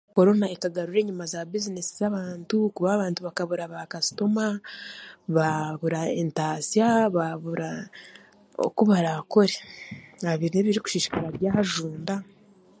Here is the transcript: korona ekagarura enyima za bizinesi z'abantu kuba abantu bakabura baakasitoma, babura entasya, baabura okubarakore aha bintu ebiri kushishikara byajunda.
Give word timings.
korona 0.15 0.45
ekagarura 0.55 0.97
enyima 1.01 1.25
za 1.33 1.39
bizinesi 1.51 1.91
z'abantu 1.99 2.55
kuba 2.75 2.89
abantu 2.93 3.19
bakabura 3.27 3.71
baakasitoma, 3.73 4.45
babura 5.35 6.01
entasya, 6.21 6.87
baabura 7.15 7.71
okubarakore 8.65 9.55
aha 10.25 10.39
bintu 10.39 10.55
ebiri 10.57 10.79
kushishikara 10.83 11.27
byajunda. 11.37 12.15